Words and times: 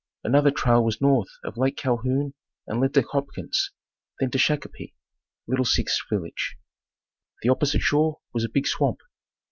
Another 0.23 0.49
trail 0.49 0.83
was 0.83 0.99
north 0.99 1.29
of 1.43 1.57
Lake 1.57 1.77
Calhoun 1.77 2.33
and 2.65 2.79
led 2.81 2.95
to 2.95 3.03
Hopkins, 3.03 3.69
then 4.19 4.31
to 4.31 4.39
Shakopee, 4.39 4.95
Little 5.45 5.63
Six 5.63 5.99
Village. 6.09 6.57
The 7.43 7.49
opposite 7.49 7.83
shore 7.83 8.19
was 8.33 8.43
a 8.43 8.49
big 8.49 8.65
swamp. 8.65 8.97